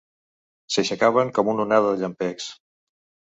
S'aixecaven 0.75 1.31
com 1.35 1.51
una 1.53 1.67
onada 1.67 1.93
de 1.93 2.01
llampecs. 2.01 2.49